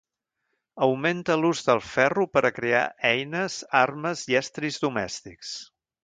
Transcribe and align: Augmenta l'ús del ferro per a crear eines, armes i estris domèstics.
Augmenta 0.85 1.35
l'ús 1.41 1.59
del 1.67 1.81
ferro 1.89 2.25
per 2.37 2.41
a 2.49 2.51
crear 2.55 2.81
eines, 3.09 3.57
armes 3.83 4.23
i 4.33 4.39
estris 4.41 4.81
domèstics. 4.87 5.53